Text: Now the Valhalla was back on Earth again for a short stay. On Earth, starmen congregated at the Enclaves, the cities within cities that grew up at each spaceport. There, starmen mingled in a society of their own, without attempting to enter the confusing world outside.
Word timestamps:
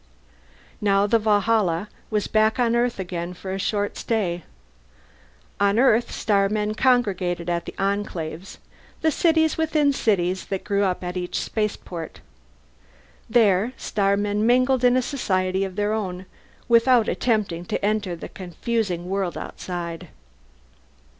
Now 0.81 1.05
the 1.05 1.19
Valhalla 1.19 1.87
was 2.09 2.25
back 2.25 2.57
on 2.57 2.75
Earth 2.75 2.97
again 2.97 3.35
for 3.35 3.53
a 3.53 3.59
short 3.59 3.97
stay. 3.97 4.43
On 5.59 5.77
Earth, 5.77 6.11
starmen 6.11 6.73
congregated 6.73 7.51
at 7.51 7.65
the 7.65 7.75
Enclaves, 7.77 8.57
the 9.01 9.11
cities 9.11 9.59
within 9.59 9.93
cities 9.93 10.45
that 10.47 10.63
grew 10.63 10.83
up 10.83 11.03
at 11.03 11.17
each 11.17 11.39
spaceport. 11.39 12.19
There, 13.29 13.73
starmen 13.77 14.43
mingled 14.47 14.83
in 14.83 14.97
a 14.97 15.03
society 15.03 15.63
of 15.63 15.75
their 15.75 15.93
own, 15.93 16.25
without 16.67 17.07
attempting 17.07 17.65
to 17.65 17.85
enter 17.85 18.15
the 18.15 18.27
confusing 18.27 19.07
world 19.07 19.37
outside. 19.37 20.07